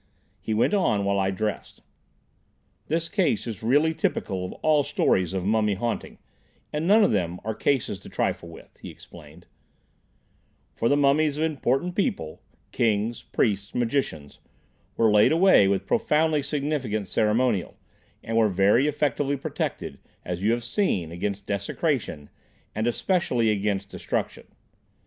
He 0.39 0.55
went 0.55 0.73
on 0.73 0.81
talking 0.97 1.05
while 1.05 1.19
I 1.19 1.29
dressed. 1.29 1.83
"This 2.87 3.07
case 3.07 3.45
is 3.45 3.61
really 3.61 3.93
typical 3.93 4.43
of 4.43 4.53
all 4.63 4.81
stories 4.81 5.31
of 5.33 5.45
mummy 5.45 5.75
haunting, 5.75 6.17
and 6.73 6.87
none 6.87 7.03
of 7.03 7.11
them 7.11 7.39
are 7.43 7.53
cases 7.53 7.99
to 7.99 8.09
trifle 8.09 8.49
with," 8.49 8.79
he 8.79 8.89
explained, 8.89 9.45
"for 10.73 10.89
the 10.89 10.97
mummies 10.97 11.37
of 11.37 11.43
important 11.43 11.93
people—kings, 11.93 13.21
priests, 13.31 13.75
magicians—were 13.75 15.11
laid 15.11 15.31
away 15.31 15.67
with 15.67 15.85
profoundly 15.85 16.41
significant 16.41 17.07
ceremonial, 17.07 17.77
and 18.23 18.35
were 18.35 18.49
very 18.49 18.87
effectively 18.87 19.37
protected, 19.37 19.99
as 20.25 20.41
you 20.41 20.49
have 20.51 20.63
seen, 20.63 21.11
against 21.11 21.45
desecration, 21.45 22.31
and 22.73 22.87
especially 22.87 23.51
against 23.51 23.89
destruction. 23.89 24.47